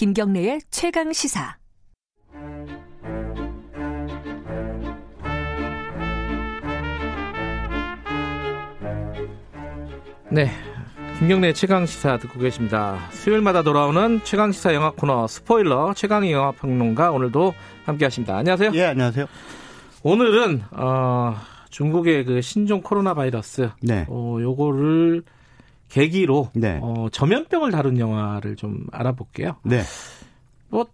[0.00, 1.58] 김경래의 최강 시사.
[10.30, 10.48] 네.
[11.18, 13.10] 김경래 최강 시사 듣고 계십니다.
[13.10, 17.52] 수요일마다 돌아오는 최강 시사 영화 코너 스포일러 최강의 영화 평론가 오늘도
[17.84, 18.38] 함께 하십니다.
[18.38, 18.70] 안녕하세요.
[18.72, 19.26] 예, 안녕하세요.
[20.02, 21.36] 오늘은 어,
[21.68, 24.06] 중국의 그 신종 코로나 바이러스 네.
[24.08, 25.24] 어, 요거를
[25.90, 26.78] 계기로 네.
[26.82, 29.56] 어, 전염병을 다룬 영화를 좀 알아볼게요.
[29.64, 29.82] 네.
[30.68, 30.86] 뭐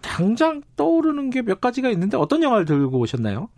[0.00, 3.48] 당장 떠오르는 게 몇 가지가 있는데 어떤 영화를 들고 오셨나요?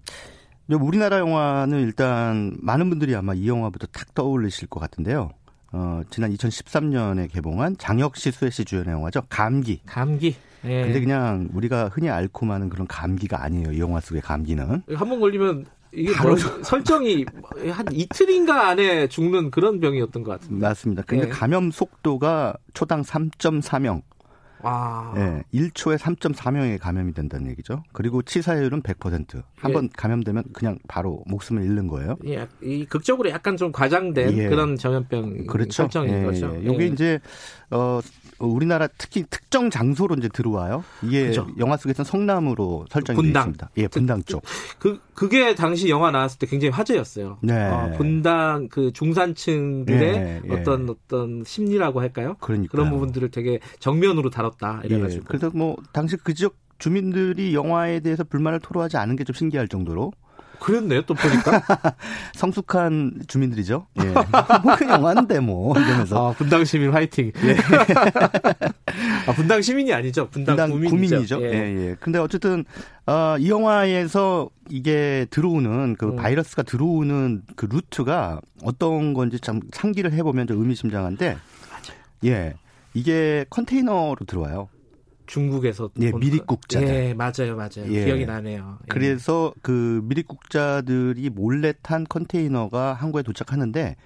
[0.68, 5.30] 우리나라 영화는 일단 많은 분들이 아마 이 영화부터 탁 떠올리실 것 같은데요.
[5.72, 9.22] 어, 지난 2013년에 개봉한 장혁 씨, 수혜 씨 주연의 영화죠.
[9.28, 9.80] 감기.
[9.86, 10.34] 감기.
[10.64, 10.82] 예.
[10.84, 13.72] 근데 그냥 우리가 흔히 앓고 마는 그런 감기가 아니에요.
[13.72, 14.82] 이 영화 속의 감기는.
[14.94, 17.24] 한 번 걸리면 이게 바로 뭐, 설정이
[17.70, 20.68] 한 이틀인가 안에 죽는 그런 병이었던 것 같습니다.
[20.68, 21.02] 맞습니다.
[21.06, 21.28] 근데 예.
[21.30, 24.02] 감염 속도가 초당 3.4명.
[24.64, 25.12] 와.
[25.16, 27.82] 예, 1초에 3.4명이 감염이 된다는 얘기죠.
[27.92, 29.42] 그리고 치사율은 100%.
[29.56, 29.74] 한 예.
[29.74, 32.16] 번 감염되면 그냥 바로 목숨을 잃는 거예요.
[32.26, 34.48] 예, 이 극적으로 약간 좀 과장된 예.
[34.48, 35.70] 그런 전염병 그렇죠.
[35.70, 36.56] 설정인 예, 거죠.
[36.56, 36.60] 예.
[36.62, 36.86] 이게 예.
[36.86, 37.20] 이제
[37.70, 38.00] 어
[38.38, 40.84] 우리나라 특히 특정 장소로 이제 들어와요.
[41.02, 41.46] 이게 그죠.
[41.58, 43.40] 영화 속에서는 성남으로 설정이 되어.
[43.40, 43.70] 있습니다.
[43.78, 44.42] 예, 분당 쪽.
[44.78, 47.38] 그 그게 당시 영화 나왔을 때 굉장히 화제였어요.
[47.42, 47.68] 네.
[47.68, 50.52] 어, 분당 그 중산층들의 예, 예.
[50.52, 52.36] 어떤 어떤 심리라고 할까요?
[52.40, 55.22] 그러니까 그런 부분들을 되게 정면으로 다뤘다 이래가지고.
[55.22, 59.68] 예, 그래서 뭐 당시 그 지역 주민들이 영화에 대해서 불만을 토로하지 않은 게 좀 신기할
[59.68, 60.12] 정도로
[60.58, 61.02] 그랬네요.
[61.02, 61.62] 또 보니까
[62.34, 63.86] 성숙한 주민들이죠.
[64.00, 64.04] 예.
[64.62, 67.32] 뭐그 영화인데 뭐 이러면서 아, 분당 시민 화이팅.
[67.44, 67.56] 예.
[69.26, 70.28] 아, 분당 시민이 아니죠.
[70.30, 71.38] 분당, 분당 구민이죠.
[71.38, 71.42] 구민이죠.
[71.42, 71.96] 예, 예.
[72.00, 72.64] 근데 어쨌든
[73.06, 76.16] 어, 이 영화에서 이게 들어오는 그 음.
[76.16, 81.36] 바이러스가 들어오는 그 루트가 어떤 건지 참 상기를 해보면 좀 의미심장한데,
[82.24, 82.54] 예,
[82.94, 84.68] 이게 컨테이너로 들어와요.
[85.26, 86.88] 중국에서 예, 본- 미립국자들.
[86.88, 87.86] 예, 맞아요, 맞아요.
[87.88, 88.04] 예.
[88.04, 88.78] 기억이 나네요.
[88.82, 88.86] 예.
[88.88, 93.96] 그래서 그 미립국자들이 몰래 탄 컨테이너가 한국에 도착하는데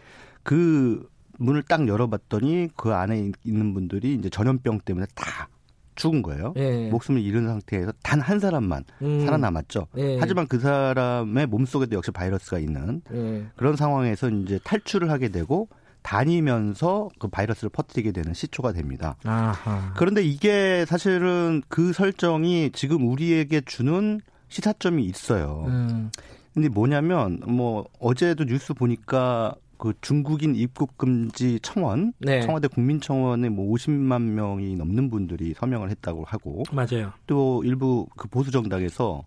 [0.43, 1.09] 그
[1.39, 5.49] 문을 딱 열어봤더니 그 안에 있는 분들이 이제 전염병 때문에 다
[5.95, 6.53] 죽은 거예요.
[6.57, 6.89] 예.
[6.91, 9.21] 목숨을 잃은 상태에서 단 한 사람만 음.
[9.25, 9.89] 살아남았죠.
[9.97, 10.19] 예.
[10.21, 13.47] 하지만 그 사람의 몸 속에도 역시 바이러스가 있는 예.
[13.57, 15.69] 그런 상황에서 이제 탈출을 하게 되고
[16.03, 19.17] 다니면서 그 바이러스를 퍼뜨리게 되는 시초가 됩니다.
[19.25, 19.93] 아하.
[19.97, 25.65] 그런데 이게 사실은 그 설정이 지금 우리에게 주는 시사점이 있어요.
[25.69, 26.11] 음.
[26.55, 32.43] 근데 뭐냐면 뭐 어제도 뉴스 보니까 그 중국인 입국 금지 청원, 네.
[32.43, 37.13] 청와대 국민청원에 뭐 50만 명이 넘는 분들이 서명을 했다고 하고 맞아요.
[37.27, 39.25] 또 일부 그 보수 정당에서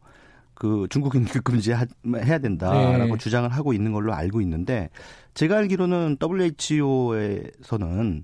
[0.61, 3.17] 그 중국인 입국 금지 하- 해야 된다라고 네.
[3.17, 4.91] 주장을 하고 있는 걸로 알고 있는데
[5.33, 8.23] 제가 알기로는 WHO에서는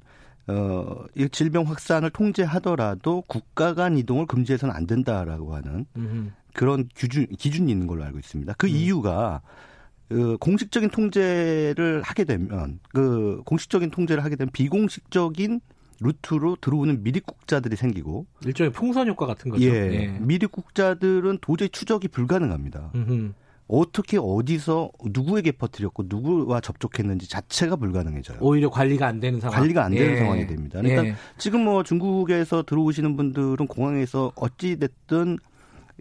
[0.49, 6.31] 어, 이 질병 확산을 통제하더라도 국가 간 이동을 금지해서는 안 된다라고 하는 음.
[6.53, 8.53] 그런 기준, 기준이 있는 걸로 알고 있습니다.
[8.55, 8.71] 그 음.
[8.71, 9.41] 이유가
[10.07, 15.59] 그 공식적인 통제를 하게 되면 그 공식적인 통제를 하게 되면 비공식적인
[16.00, 19.63] 루트로 들어오는 미립국자들이 생기고 일종의 풍선 효과 같은 거죠.
[19.63, 22.91] 예, 미립국자들은 도저히 추적이 불가능합니다.
[22.96, 23.34] 음흠.
[23.68, 28.38] 어떻게 어디서 누구에게 퍼뜨렸고 누구와 접촉했는지 자체가 불가능해져요.
[28.41, 29.59] 오히려 관리가 안 되는 상황.
[29.59, 30.18] 관리가 안 되는 예.
[30.18, 30.80] 상황이 됩니다.
[30.81, 31.16] 그러니까 예.
[31.38, 35.38] 지금 뭐 중국에서 들어오시는 분들은 공항에서 어찌 됐든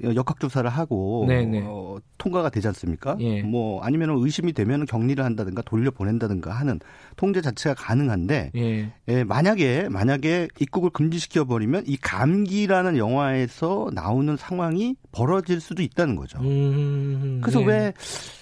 [0.03, 1.63] 역학조사를 하고 네네.
[1.67, 3.17] 어, 통과가 되지 않습니까?
[3.21, 3.43] 예.
[3.43, 6.81] 뭐 아니면 의심이 되면 격리를 한다든가 돌려 보낸다든가 하는
[7.17, 8.93] 통제 자체가 가능한데 예.
[9.09, 16.39] 예, 만약에 만약에 입국을 금지시켜 버리면 이 감기라는 영화에서 나오는 상황이 벌어질 수도 있다는 거죠.
[16.41, 17.67] 음, 그래서 예.
[17.67, 17.95] 왜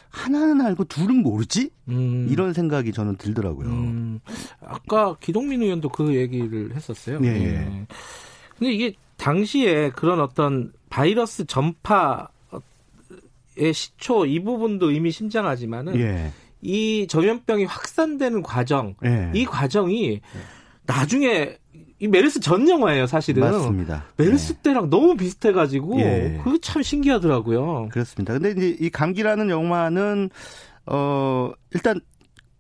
[0.09, 1.71] 하나는 알고 둘은 모르지?
[1.89, 3.69] 음, 이런 생각이 저는 들더라고요.
[3.69, 4.21] 음,
[4.61, 7.19] 아까 기동민 의원도 그 얘기를 했었어요.
[7.25, 7.29] 예.
[7.29, 7.87] 예.
[8.57, 12.29] 근데 이게 당시에 그런 어떤 바이러스 전파의
[13.73, 16.31] 시초 이 부분도 이미 심장하지만은 예.
[16.63, 19.33] 이 전염병이 확산되는 과정, 예.
[19.35, 20.21] 이 과정이
[20.87, 21.59] 나중에
[21.99, 23.43] 이 메르스 전 영화예요, 사실은.
[23.43, 24.05] 맞습니다.
[24.17, 24.63] 메르스 예.
[24.63, 26.41] 때랑 너무 비슷해가지고 예.
[26.45, 27.89] 그게 참 신기하더라고요.
[27.91, 28.35] 그렇습니다.
[28.35, 30.31] 근데 이제 이 감기라는 영화는
[30.87, 32.01] 어 일단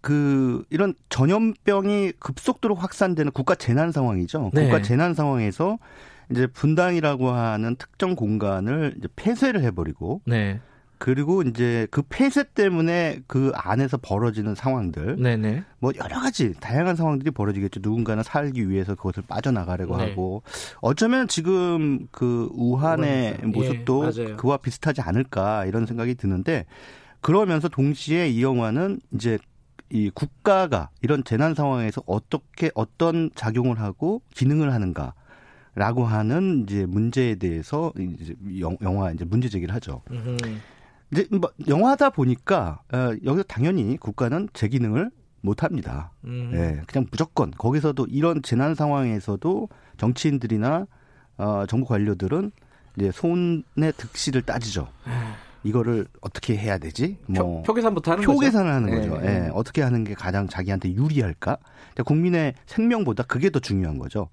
[0.00, 4.50] 그 이런 전염병이 급속도로 확산되는 국가 재난 상황이죠.
[4.52, 4.64] 네.
[4.64, 5.78] 국가 재난 상황에서
[6.31, 10.61] 이제 분당이라고 하는 특정 공간을 이제 폐쇄를 해버리고 네,
[10.99, 15.65] 그리고 이제 그 폐쇄 때문에 그 안에서 벌어지는 상황들 네네.
[15.79, 17.81] 뭐 여러 가지 다양한 상황들이 벌어지겠죠.
[17.82, 20.09] 누군가는 살기 위해서 그것을 빠져나가려고 네.
[20.09, 20.43] 하고
[20.81, 24.37] 어쩌면 지금 그 우한의 우한, 모습도 예, 맞아요.
[24.38, 26.65] 그와 비슷하지 않을까 이런 생각이 드는데
[27.21, 29.38] 그러면서 동시에 이 영화는 이제
[29.91, 35.12] 이 국가가 이런 재난 상황에서 어떻게 어떤 작용을 하고 기능을 하는가
[35.75, 38.35] 라고 하는 이제 문제에 대해서 이제
[38.81, 40.03] 영화 이제 문제 제기를 하죠.
[40.11, 40.37] 음흠.
[41.12, 45.11] 이제 뭐 영화다 보니까 어, 여기서 당연히 국가는 제 기능을
[45.41, 46.12] 못 합니다.
[46.25, 46.50] 음.
[46.55, 49.69] 예, 그냥 무조건 거기서도 이런 재난 상황에서도
[49.99, 50.87] 정치인들이나
[51.37, 52.50] 어, 정부 관료들은
[52.97, 54.88] 이제 손의 득실을 따지죠.
[55.65, 57.19] 이거를 어떻게 해야 되지?
[57.35, 58.41] 표, 표 계산부터 하는 표 거죠.
[58.41, 59.09] 계산을 하는 네.
[59.09, 59.26] 거죠.
[59.26, 61.56] 예, 어떻게 하는 게 가장 자기한테 유리할까?
[61.56, 64.29] 그러니까 국민의 생명보다 그게 더 중요한 거죠.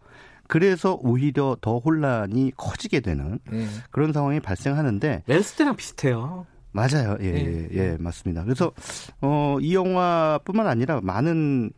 [0.51, 3.68] 그래서 오히려 더 혼란이 커지게 되는 예.
[3.89, 6.45] 그런 상황이 발생하는데 멜스 때랑 비슷해요.
[6.74, 7.15] 맞아요.
[7.21, 7.69] 예, 네.
[7.71, 8.44] 예, 예, 맞습니다.
[8.44, 8.74] 그래서
[9.21, 11.71] 어, 이 영화뿐만 아니라 많은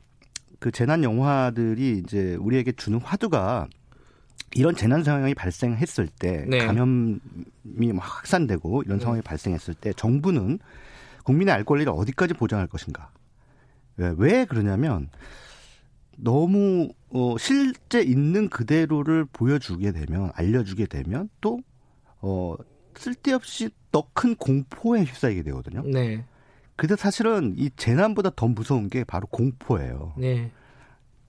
[0.57, 3.67] 그 재난 영화들이 이제 우리에게 주는 화두가
[4.55, 6.65] 이런 재난 상황이 발생했을 때 네.
[6.65, 7.19] 감염이
[7.93, 10.57] 막 확산되고 이런 상황이 발생했을 때 정부는
[11.25, 13.11] 국민의 알 권리를 어디까지 보장할 것인가?
[13.97, 15.11] 왜, 왜 그러냐면
[16.17, 21.59] 너무 어, 실제 있는 그대로를 보여주게 되면 알려주게 되면 또
[22.21, 22.55] 어,
[22.95, 25.83] 쓸데없이 더 큰 공포에 휩싸이게 되거든요.
[25.83, 26.25] 네.
[26.75, 30.13] 근데 사실은 이 재난보다 더 무서운 게 바로 공포예요.
[30.17, 30.49] 네.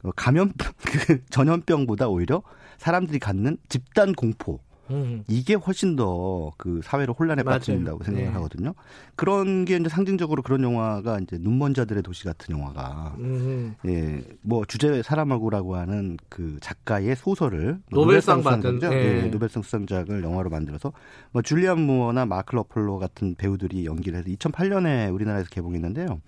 [0.03, 2.43] 어, 감염 그 전염병보다 오히려
[2.79, 4.61] 사람들이 갖는 집단 공포
[4.91, 5.25] 음.
[5.29, 7.59] 이게 훨씬 더 그 사회를 혼란에 맞아요.
[7.59, 8.33] 빠뜨린다고 생각을 네.
[8.35, 8.75] 하거든요.
[9.17, 13.75] 그런 게 이제 상징적으로 그런 영화가 이제 눈먼 자들의 도시 같은 영화가 음.
[13.87, 18.81] 예, 뭐 주제 사람하고라고 하는 그 작가의 소설을 노벨상 수상자죠?
[18.81, 19.23] 받은, 예.
[19.25, 20.93] 예, 노벨상 수상작을 영화로 만들어서
[21.33, 26.21] 뭐 줄리안 무어나 마크 러플로 같은 배우들이 연기를 해서 2008년에 우리나라에서 개봉했는데요.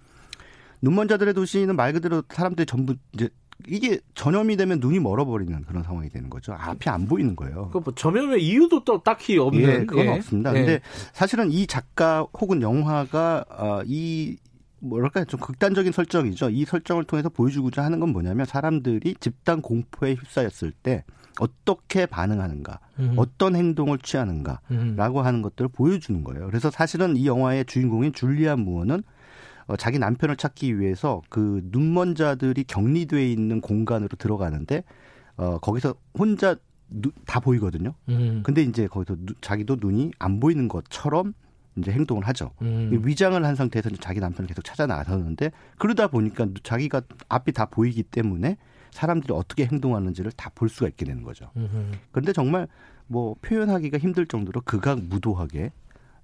[0.82, 3.28] 눈먼 자들의 도시는 말 그대로 사람들이 전부 이제
[3.66, 6.52] 이게 전염이 되면 눈이 멀어버리는 그런 상황이 되는 거죠.
[6.52, 7.70] 앞이 안 보이는 거예요.
[7.70, 9.62] 그뭐 점염의 이유도 또 딱히 없는.
[9.62, 10.10] 예, 그건 예.
[10.10, 10.50] 없습니다.
[10.54, 10.58] 예.
[10.58, 10.80] 근데
[11.12, 14.36] 사실은 이 작가 혹은 영화가 어, 이
[14.80, 16.50] 뭐랄까 좀 극단적인 설정이죠.
[16.50, 21.04] 이 설정을 통해서 보여주고자 하는 건 뭐냐면 사람들이 집단 공포에 휩싸였을 때
[21.38, 23.14] 어떻게 반응하는가, 음.
[23.16, 25.26] 어떤 행동을 취하는가라고 음.
[25.26, 26.46] 하는 것들을 보여주는 거예요.
[26.46, 29.02] 그래서 사실은 이 영화의 주인공인 줄리안 무어는 어,
[29.74, 34.84] 자기 남편을 찾기 위해서 그 눈먼 자들이 격리돼 있는 공간으로 들어가는데
[35.36, 36.54] 어, 거기서 혼자
[36.88, 37.94] 누- 다 보이거든요.
[38.08, 38.42] 음.
[38.44, 41.34] 근데 이제 거기서 누- 자기도 눈이 안 보이는 것처럼
[41.76, 42.52] 이제 행동을 하죠.
[42.62, 43.00] 음.
[43.04, 48.04] 위장을 한 상태에서 자기 남편을 계속 찾아 나서는데 그러다 보니까 누- 자기가 앞이 다 보이기
[48.04, 48.56] 때문에
[48.92, 51.50] 사람들이 어떻게 행동하는지를 다 볼 수가 있게 되는 거죠.
[51.56, 51.92] 음.
[52.12, 52.68] 그런데 정말
[53.08, 55.72] 뭐 표현하기가 힘들 정도로 극악 무도하게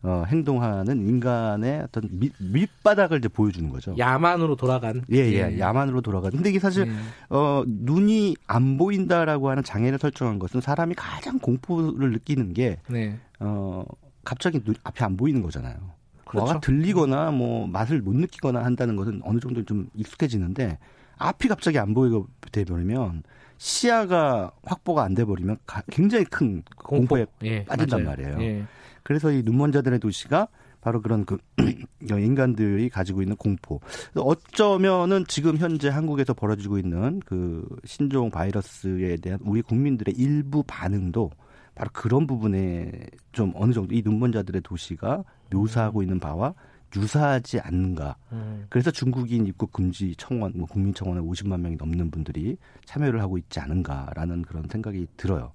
[0.04, 3.94] 어, 행동하는 인간의 어떤 밑, 밑바닥을 이제 보여주는 거죠.
[3.96, 5.02] 야만으로 돌아간.
[5.12, 6.28] 예, 예, 야만으로 돌아가.
[6.30, 6.92] 근데 이게 사실 예.
[7.30, 13.16] 어, 눈이 안 보인다라고 하는 장애를 설정한 것은 사람이 가장 공포를 느끼는 게 네.
[13.38, 13.84] 어,
[14.24, 15.76] 갑자기 눈, 앞이 안 보이는 거잖아요.
[16.24, 16.44] 그렇죠.
[16.46, 20.78] 뭐가 들리거나 뭐 맛을 못 느끼거나 한다는 것은 어느 정도 좀 익숙해지는데
[21.18, 22.20] 앞이 갑자기 안 보이게
[22.50, 23.22] 돼버리면
[23.58, 28.16] 시야가 확보가 안 돼버리면 가- 굉장히 큰 공포에 예, 빠진단 맞아요.
[28.16, 28.42] 말이에요.
[28.42, 28.64] 예.
[29.02, 30.48] 그래서 이 눈먼 자들의 도시가
[30.80, 31.38] 바로 그런 그
[32.02, 33.80] 인간들이 가지고 있는 공포.
[34.16, 41.30] 어쩌면은 지금 현재 한국에서 벌어지고 있는 그 신종 바이러스에 대한 우리 국민들의 일부 반응도
[41.74, 42.90] 바로 그런 부분에
[43.30, 46.54] 좀 어느 정도 이 눈먼 자들의 도시가 묘사하고 있는 바와
[46.94, 48.16] 유사하지 않는가.
[48.32, 48.66] 음.
[48.68, 53.60] 그래서 중국인 입국 금지 청원, 뭐 국민 청원에 50만 명이 넘는 분들이 참여를 하고 있지
[53.60, 55.52] 않은가라는 그런 생각이 들어요.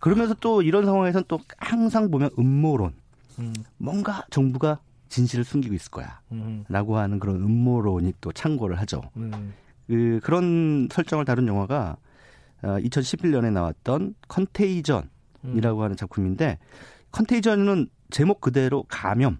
[0.00, 2.92] 그러면서 또 이런 상황에서는 또 항상 보면 음모론,
[3.38, 3.52] 음.
[3.76, 6.20] 뭔가 정부가 진실을 숨기고 있을 거야.
[6.32, 6.64] 음.
[6.68, 9.02] 라고 하는 그런 음모론이 또 창궐을 하죠.
[9.16, 9.54] 음.
[9.86, 11.96] 그, 그런 설정을 다룬 영화가
[12.62, 16.58] 어, 2011년에 나왔던 컨테이전이라고 하는 작품인데
[17.12, 19.38] 컨테이전은 제목 그대로 감염,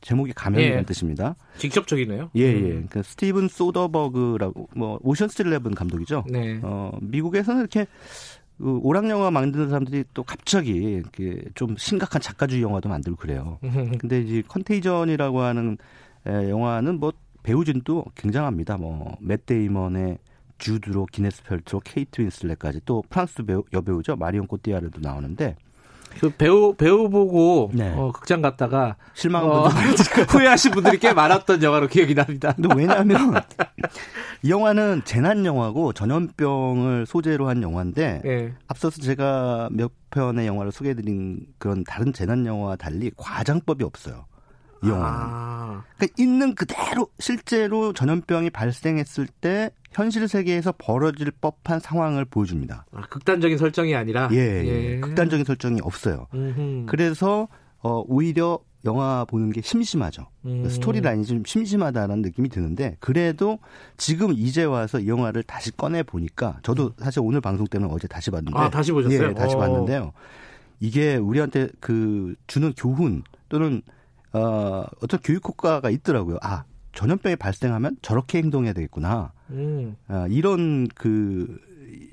[0.00, 0.84] 제목이 감염이라는 예.
[0.84, 1.36] 뜻입니다.
[1.58, 2.30] 직접적이네요.
[2.34, 2.82] 예, 음.
[2.82, 2.86] 예.
[2.88, 6.24] 그 스티븐 소더버그라고 뭐 오션스 11 감독이죠.
[6.30, 6.60] 네.
[6.62, 7.86] 어, 미국에서는 이렇게
[8.60, 13.58] 그 오락 영화 만드는 사람들이 또 갑자기 이렇게 좀 심각한 작가주의 영화도 만들고 그래요.
[13.64, 13.96] 음.
[13.98, 15.78] 근데 이제 컨테이전이라고 하는
[16.26, 17.12] 에, 영화는 뭐
[17.42, 18.76] 배우진도 굉장합니다.
[18.76, 20.18] 뭐맷 데이먼의
[20.58, 25.56] 주드로, 기네스 펠트로, 케이트 윈슬렛까지 또 프랑스 배우, 여배우죠 마리온 꼬띠아르도 나오는데
[26.18, 27.92] 그 배우 배우 보고 네.
[27.96, 32.52] 어, 극장 갔다가 실망한 어, 분들 후회하신 분들이 꽤 많았던 영화로 기억이 납니다.
[32.54, 33.42] 근데 왜냐하면
[34.42, 38.52] 이 영화는 재난 영화고 전염병을 소재로 한 영화인데 예.
[38.68, 44.26] 앞서서 제가 몇 편의 영화를 소개해드린 그런 다른 재난 영화와 달리 과장법이 없어요.
[44.82, 45.18] 이 영화는.
[45.18, 52.86] 아, 그러니까 있는 그대로 실제로 전염병이 발생했을 때 현실 세계에서 벌어질 법한 상황을 보여줍니다.
[52.92, 55.00] 아, 극단적인 설정이 아니라 예, 예.
[55.00, 56.26] 극단적인 설정이 없어요.
[56.32, 56.86] 음흠.
[56.86, 57.48] 그래서
[57.82, 60.26] 어, 오히려 영화 보는 게 심심하죠.
[60.46, 60.66] 음.
[60.68, 63.58] 스토리 라인이 좀 심심하다는 느낌이 드는데 그래도
[63.98, 68.30] 지금 이제 와서 이 영화를 다시 꺼내 보니까 저도 사실 오늘 방송 때는 어제 다시
[68.30, 69.28] 봤는데 아, 다시 보셨어요?
[69.28, 69.58] 예, 다시 어.
[69.58, 70.12] 봤는데요.
[70.78, 73.82] 이게 우리한테 그 주는 교훈 또는
[74.32, 76.38] 어 어떤 교육 효과가 있더라고요.
[76.42, 79.32] 아 전염병이 발생하면 저렇게 행동해야 되겠구나.
[79.50, 79.96] 음.
[80.08, 81.56] 아, 이런 그,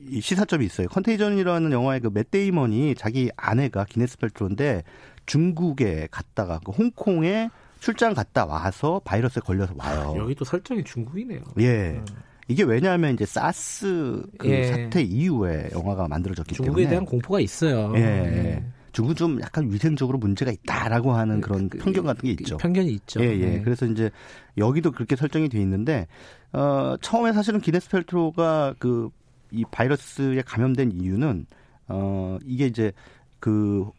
[0.09, 0.88] 이 시사점이 있어요.
[0.88, 4.83] 컨테이전이라는 영화의 그 맷 데이먼이 자기 아내가 기네스 펠트로인데
[5.25, 10.15] 중국에 갔다가 그 홍콩에 출장 갔다 와서 바이러스에 걸려서 와요.
[10.17, 11.41] 여기 또 설정이 중국이네요.
[11.59, 12.01] 예.
[12.47, 14.63] 이게 왜냐하면 이제 사스 그 예.
[14.65, 17.91] 사태 이후에 영화가 만들어졌기 중국에 때문에 대한 공포가 있어요.
[17.95, 18.00] 예.
[18.00, 18.65] 네.
[18.98, 22.58] 중국은 좀 약간 위생적으로 문제가 있다라고 하는 그런 그, 편견 같은 게 있죠.
[22.58, 23.22] 편견이 있죠.
[23.22, 23.46] 예, 예.
[23.46, 23.62] 네.
[23.62, 24.10] 그래서 이제
[24.58, 26.08] 여기도 그렇게 설정이 돼 있는데
[26.54, 29.10] 어 처음에 사실은 기네스 펠트로가 그
[29.51, 31.46] 이 바이러스에 감염된 이유는
[31.88, 32.92] 어 이게 이제
[33.39, 33.89] 그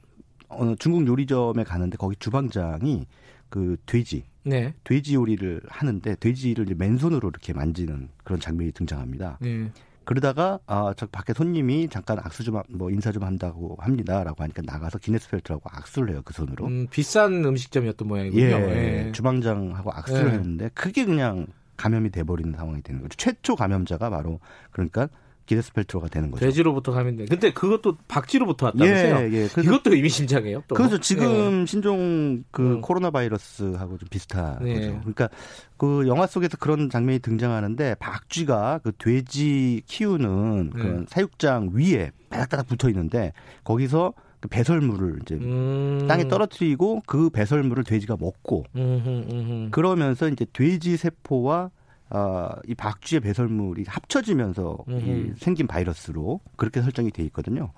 [0.49, 3.07] 어느 중국 요리점에 가는데 거기 주방장이
[3.49, 4.75] 그 돼지 네.
[4.85, 9.39] 돼지 요리를 하는데 돼지를 맨손으로 이렇게 만지는 그런 장면이 등장합니다.
[9.41, 9.71] 네.
[10.09, 14.99] 그러다가 아 저 밖에 손님이 잠깐 악수 좀 뭐 인사 좀 한다고 합니다라고 하니까 나가서
[14.99, 16.67] 기네스 펠트라고 악수를 해요 그 손으로.
[16.67, 18.43] 음, 비싼 음식점이었던 모양이군요.
[18.43, 19.13] 예, 예.
[19.13, 20.35] 주방장하고 악수를 예.
[20.37, 21.47] 했는데 그게 그냥
[21.77, 23.17] 감염이 돼버리는 상황이 되는 거죠.
[23.19, 25.09] 최초 감염자가 바로 그러니까
[25.49, 26.45] 기네스 펠트로가 되는 거죠.
[26.45, 27.25] 돼지로부터 감염돼.
[27.25, 29.33] 근데 그것도 박쥐로부터 왔다면서요?
[29.33, 29.45] 예, 예.
[29.47, 30.63] 이것도 의미심장해요.
[30.69, 30.75] 또.
[30.75, 32.81] 그래서 지금 신종 그 음.
[32.83, 34.75] 코로나 바이러스하고 좀 비슷한 네.
[34.75, 34.99] 거죠.
[35.01, 35.31] 그러니까
[35.79, 41.07] 그 영화 속에서 그런 장면이 등장하는데 박쥐가 그 돼지 키우는 그런 네.
[41.09, 43.33] 사육장 위에 바닥바닥 붙어 있는데
[43.65, 46.05] 거기서 그 배설물을 이제 음.
[46.07, 49.71] 땅에 떨어뜨리고 그 배설물을 돼지가 먹고 음흠, 음흠.
[49.71, 51.71] 그러면서 이제 돼지 세포와
[52.11, 55.33] 아, 이 박쥐의 배설물이 합쳐지면서 이.
[55.37, 57.73] 생긴 바이러스로 그렇게 설정이 돼 있거든요.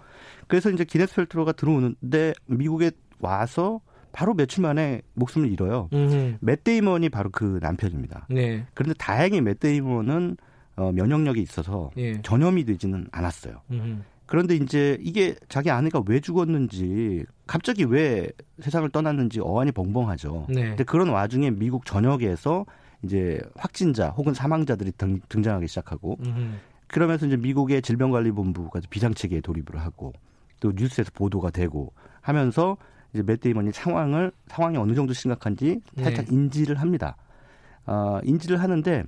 [0.47, 3.81] 그래서 이제 기네스 펠트로가 들어오는데 미국에 와서
[4.13, 5.89] 바로 며칠 만에 목숨을 잃어요.
[5.93, 6.39] 음흠.
[6.41, 8.27] 맷 데이먼이 바로 그 남편입니다.
[8.31, 8.67] 네.
[8.75, 10.37] 그런데 다행히 맷 데이먼은
[10.77, 12.21] 어, 면역력이 있어서 예.
[12.23, 13.61] 전염이 되지는 않았어요.
[13.71, 13.99] 음흠.
[14.27, 18.29] 그런데 이제 이게 자기 아내가 왜 죽었는지 갑자기 왜
[18.61, 20.47] 세상을 떠났는지 어안이 벙벙하죠.
[20.49, 20.69] 네.
[20.69, 22.65] 근데 그런 와중에 미국 전역에서
[23.03, 26.57] 이제 확진자 혹은 사망자들이 등, 등장하기 시작하고 음흠.
[26.87, 30.13] 그러면서 이제 미국의 질병관리본부가 비상체계에 돌입을 하고
[30.61, 32.77] 또 뉴스에서 보도가 되고 하면서
[33.13, 36.35] 이제 맷 데이먼이 상황을 상황이 어느 정도 심각한지 살짝 네.
[36.35, 37.17] 인지를 합니다.
[37.87, 39.05] 아, 인지를 하는데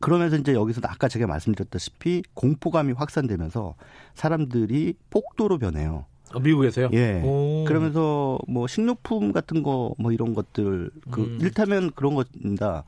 [0.00, 3.74] 그러면서 이제 여기서 아까 제가 말씀드렸다시피 공포감이 확산되면서
[4.14, 6.06] 사람들이 폭도로 변해요.
[6.34, 6.90] 어, 미국에서요?
[6.92, 7.22] 예.
[7.24, 7.64] 오.
[7.66, 11.38] 그러면서 뭐 식료품 같은 거 뭐 이런 것들 그 음.
[11.40, 12.84] 일타면 그런 겁니다.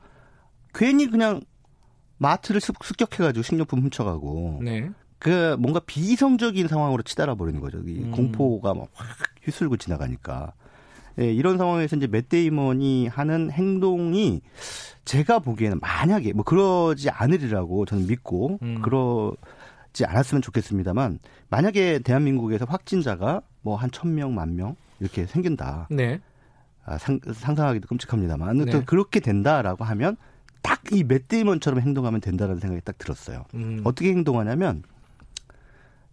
[0.74, 1.40] 괜히 그냥
[2.18, 4.90] 마트를 습- 습격해가지고 식료품 훔쳐가고 네.
[5.18, 7.78] 그 뭔가 비이성적인 상황으로 치달아 버리는 거죠.
[7.86, 8.10] 이 음.
[8.12, 9.06] 공포가 막 확
[9.44, 10.52] 휘슬고 지나가니까.
[11.18, 14.42] 예, 이런 상황에서 이제 맷 데이먼이 하는 행동이
[15.06, 18.82] 제가 보기에는 만약에 뭐 그러지 않으리라고 저는 믿고 음.
[18.82, 19.32] 그러
[19.96, 25.88] 지 않았으면 좋겠습니다만 만약에 대한민국에서 확진자가 뭐 한 천 명, 만 명 이렇게 생긴다.
[25.90, 26.20] 네.
[26.84, 28.84] 아, 상, 상상하기도 끔찍합니다만 아무튼 네.
[28.84, 30.16] 그렇게 된다라고 하면
[30.62, 33.44] 딱 이 맷 데이먼처럼 행동하면 된다라는 생각이 딱 들었어요.
[33.54, 33.80] 음.
[33.84, 34.82] 어떻게 행동하냐면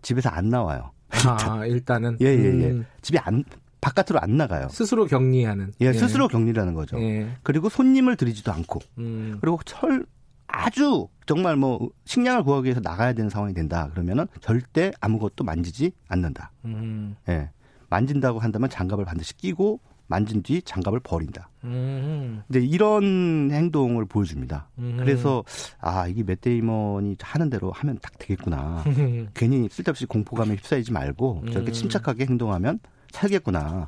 [0.02, 0.92] 집에서 안 나와요.
[1.10, 2.18] 아, 일단은.
[2.22, 2.72] 예, 예, 예.
[2.72, 2.86] 음.
[3.02, 3.44] 집에 안
[3.82, 4.70] 바깥으로 안 나가요.
[4.70, 5.74] 스스로 격리하는.
[5.82, 6.98] 예, 스스로 격리라는 거죠.
[7.02, 7.28] 예.
[7.44, 9.38] 그리고 손님을 들이지도 않고 음.
[9.42, 10.06] 그리고 철
[10.54, 13.90] 아주 정말 뭐 식량을 구하기 위해서 나가야 되는 상황이 된다.
[13.92, 16.52] 그러면은 절대 아무것도 만지지 않는다.
[16.66, 17.16] 음.
[17.28, 17.50] 예.
[17.90, 21.50] 만진다고 한다면 장갑을 반드시 끼고 만진 뒤 장갑을 버린다.
[21.64, 22.44] 음.
[22.50, 24.70] 이제 이런 행동을 보여줍니다.
[24.78, 24.98] 음.
[25.00, 25.44] 그래서
[25.80, 28.84] 아 이게 맷 데이먼이 하는 대로 하면 딱 되겠구나.
[28.86, 29.30] 음.
[29.34, 31.74] 괜히 쓸데없이 공포감에 휩싸이지 말고 저렇게 음.
[31.74, 32.80] 침착하게 행동하면
[33.12, 33.88] 살겠구나.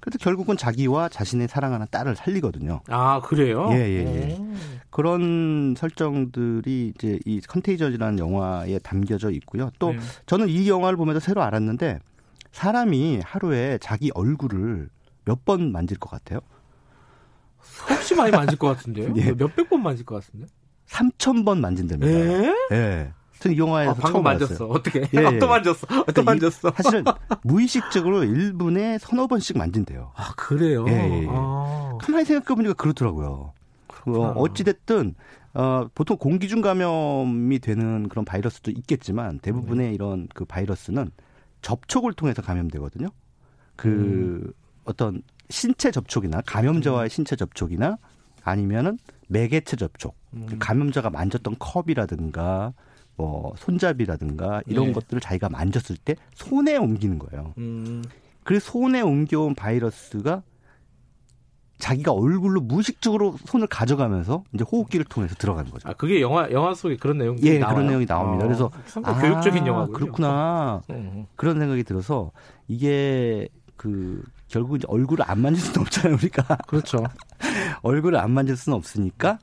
[0.00, 2.80] 그래서 결국은 자기와 자신의 사랑하는 딸을 살리거든요.
[2.88, 3.68] 아, 그래요?
[3.72, 4.36] 예, 예, 예.
[4.38, 4.54] 오.
[4.90, 9.70] 그런 설정들이 이제 이 컨테이전이라는 영화에 담겨져 있고요.
[9.78, 9.98] 또 네.
[10.26, 12.00] 저는 이 영화를 보면서 새로 알았는데
[12.52, 14.88] 사람이 하루에 자기 얼굴을
[15.26, 16.40] 몇 번 만질 것 같아요?
[17.88, 19.12] 혹시 많이 만질 것 같은데요?
[19.16, 19.32] 예.
[19.32, 20.46] 몇백 번 만질 것 같은데?
[20.88, 22.10] 3천 번 만진답니다.
[22.12, 22.54] 예?
[22.72, 23.12] 예.
[23.40, 24.66] 저는 이 영화에서 아, 방금 처음 만졌어.
[24.66, 25.00] 어떻게?
[25.00, 25.38] 예, 예.
[25.38, 25.86] 또 만졌어.
[25.86, 26.72] 또 그러니까 이- 만졌어.
[26.76, 27.04] 사실은
[27.42, 30.12] 무의식적으로 1분에 서너 번씩 만진대요.
[30.14, 30.84] 아, 그래요?
[30.88, 31.26] 예, 예, 예.
[31.28, 31.98] 아.
[32.00, 33.52] 가만히 생각해보니까 그렇더라고요.
[34.06, 35.14] 어, 어찌됐든,
[35.54, 39.94] 어, 보통 공기중 감염이 되는 그런 바이러스도 있겠지만 대부분의 네.
[39.94, 41.10] 이런 그 바이러스는
[41.62, 43.08] 접촉을 통해서 감염되거든요.
[43.76, 44.52] 그 음.
[44.84, 47.96] 어떤 신체 접촉이나 감염자와의 신체 접촉이나
[48.44, 50.16] 아니면은 매개체 접촉.
[50.34, 50.46] 음.
[50.58, 52.72] 감염자가 만졌던 컵이라든가
[53.20, 54.92] 뭐 손잡이라든가 이런 네.
[54.92, 57.52] 것들을 자기가 만졌을 때 손에 옮기는 거예요.
[57.58, 58.02] 음.
[58.44, 60.42] 그 손에 옮겨온 바이러스가
[61.78, 65.88] 자기가 얼굴로 무의식적으로 손을 가져가면서 이제 호흡기를 통해서 들어가는 거죠.
[65.88, 67.74] 아 그게 영화 영화 속에 그런 내용이 예, 나와요?
[67.74, 68.44] 그런 내용이 나옵니다.
[68.44, 69.98] 어, 그래서 상당히 교육적인 영화군요.
[69.98, 70.82] 그렇구나.
[70.90, 71.26] 음.
[71.36, 72.32] 그런 생각이 들어서
[72.68, 76.56] 이게 그 결국 이제 얼굴을 안 만질 수는 없잖아요, 우리가.
[76.66, 77.04] 그렇죠.
[77.82, 79.38] 얼굴을 안 만질 수는 없으니까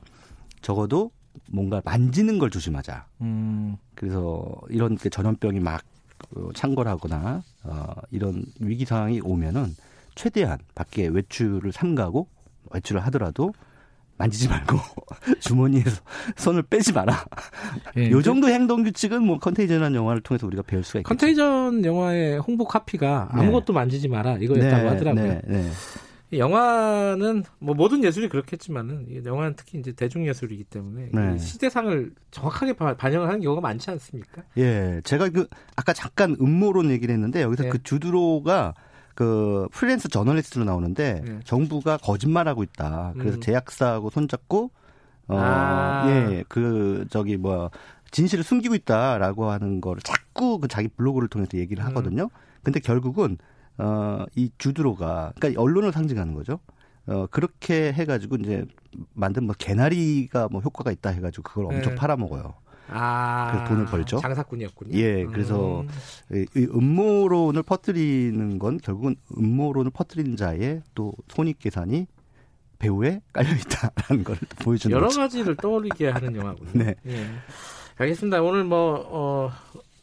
[0.62, 1.10] 적어도
[1.50, 3.06] 뭔가 만지는 걸 조심하자.
[3.20, 3.76] 음.
[3.94, 5.82] 그래서 이런 게 전염병이 막
[6.36, 9.74] 어, 창궐하거나 어, 이런 위기 상황이 오면은
[10.14, 12.26] 최대한 밖에 외출을 삼가고
[12.72, 13.52] 외출을 하더라도
[14.18, 14.76] 만지지 말고
[15.38, 16.02] 주머니에서
[16.36, 17.24] 손을 빼지 마라.
[17.96, 21.08] 예, 요 정도 행동 규칙은 뭐 컨테이전한 영화를 통해서 우리가 배울 수가 있겠죠.
[21.08, 23.40] 컨테이전 영화의 홍보 카피가 네.
[23.40, 25.24] 아무것도 만지지 마라 이거였다고 하더라고요.
[25.24, 25.70] 네, 네.
[26.32, 31.34] 영화는 뭐 모든 예술이 그렇겠지만은 이 영화는 특히 이제 대중 예술이기 때문에 네.
[31.34, 34.42] 이 시대상을 정확하게 바- 반영을 하는 경우가 많지 않습니까?
[34.58, 37.68] 예, 제가 그 아까 잠깐 음모론 얘기를 했는데 여기서 네.
[37.70, 38.74] 그 주드로가
[39.14, 41.38] 그 프리랜서 저널리스트로 나오는데 네.
[41.44, 43.14] 정부가 거짓말하고 있다.
[43.18, 43.40] 그래서 음.
[43.40, 44.70] 제약사하고 손잡고
[45.28, 46.04] 어, 아.
[46.08, 47.70] 예, 그 저기 뭐
[48.10, 51.88] 진실을 숨기고 있다라고 하는 거를 자꾸 그 자기 블로그를 통해서 얘기를 음.
[51.88, 52.28] 하거든요.
[52.62, 53.38] 근데 결국은
[53.78, 56.58] 어, 이 주드로가 그러니까 언론을 상징하는 거죠.
[57.06, 58.64] 어, 그렇게 해가지고 이제
[59.14, 61.94] 만든 뭐 개나리가 뭐 효과가 있다 해가지고 그걸 엄청 네.
[61.94, 62.54] 팔아먹어요.
[62.90, 64.18] 아, 그래서 돈을 벌죠.
[64.18, 64.98] 장사꾼이었군요.
[64.98, 65.88] 예, 그래서 음.
[66.32, 72.06] 이, 이 음모론을 퍼뜨리는 건 결국은 음모론을 퍼뜨리는 자의 또 손익 계산이
[72.78, 75.20] 배우에 깔려 있다라는 걸 보여주는 여러 거죠.
[75.20, 76.70] 가지를 떠올리게 하는 영화군요.
[76.84, 76.94] 네.
[77.06, 77.26] 예.
[77.96, 78.40] 알겠습니다.
[78.40, 79.50] 오늘 뭐 어,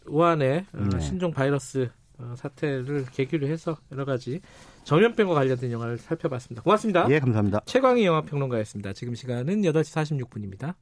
[0.07, 0.99] 우한의 어, 네.
[0.99, 2.04] 신종 바이러스 어,
[2.35, 4.41] 사태를 계기로 해서 여러 가지
[4.83, 6.61] 전염병과 관련된 영화를 살펴봤습니다.
[6.63, 7.07] 고맙습니다.
[7.09, 7.61] 예, 감사합니다.
[7.65, 8.93] 최광희 영화평론가였습니다.
[8.93, 10.75] 지금 시간은 8시 46분입니다.